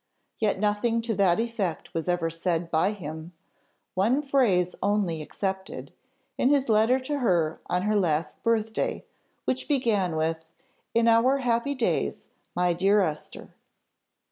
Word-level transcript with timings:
Yet 0.39 0.57
nothing 0.59 1.03
to 1.03 1.13
that 1.13 1.39
effect 1.39 1.93
was 1.93 2.07
ever 2.07 2.31
said 2.31 2.71
by 2.71 2.89
him; 2.91 3.33
one 3.93 4.23
phrase 4.23 4.73
only 4.81 5.21
excepted, 5.21 5.93
in 6.39 6.49
his 6.49 6.69
letter 6.69 6.99
to 7.01 7.19
her 7.19 7.61
on 7.67 7.83
her 7.83 7.95
last 7.95 8.41
birth 8.41 8.73
day, 8.73 9.05
which 9.45 9.67
began 9.67 10.15
with, 10.15 10.43
"In 10.95 11.07
our 11.07 11.37
happy 11.37 11.75
days, 11.75 12.29
my 12.55 12.73
dear 12.73 12.99
Esther." 13.01 13.53